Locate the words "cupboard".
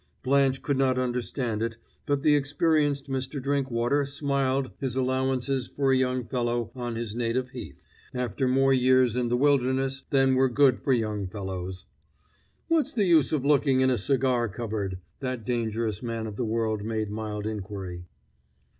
14.49-14.97